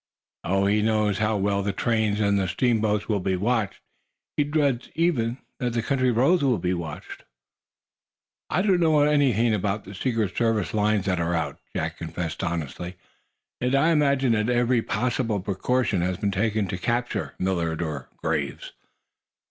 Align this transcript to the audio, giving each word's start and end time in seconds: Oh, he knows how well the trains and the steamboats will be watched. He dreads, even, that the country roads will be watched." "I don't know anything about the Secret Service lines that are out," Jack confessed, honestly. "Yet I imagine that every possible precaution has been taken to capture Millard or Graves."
Oh, 0.43 0.65
he 0.65 0.81
knows 0.81 1.19
how 1.19 1.37
well 1.37 1.61
the 1.61 1.71
trains 1.73 2.19
and 2.19 2.39
the 2.39 2.47
steamboats 2.47 3.07
will 3.07 3.19
be 3.19 3.35
watched. 3.35 3.81
He 4.35 4.43
dreads, 4.43 4.89
even, 4.95 5.37
that 5.59 5.73
the 5.73 5.83
country 5.83 6.09
roads 6.09 6.43
will 6.43 6.57
be 6.57 6.73
watched." 6.73 7.23
"I 8.49 8.63
don't 8.63 8.79
know 8.79 8.99
anything 9.01 9.53
about 9.53 9.83
the 9.83 9.93
Secret 9.93 10.35
Service 10.35 10.73
lines 10.73 11.05
that 11.05 11.19
are 11.19 11.35
out," 11.35 11.59
Jack 11.75 11.97
confessed, 11.97 12.43
honestly. 12.43 12.95
"Yet 13.59 13.75
I 13.75 13.89
imagine 13.89 14.31
that 14.31 14.49
every 14.49 14.81
possible 14.81 15.39
precaution 15.39 16.01
has 16.01 16.17
been 16.17 16.31
taken 16.31 16.67
to 16.69 16.79
capture 16.79 17.35
Millard 17.37 17.83
or 17.83 18.09
Graves." 18.17 18.71